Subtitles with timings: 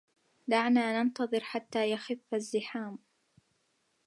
[0.47, 2.99] دعنا ننتظر حتى يخف الزحام.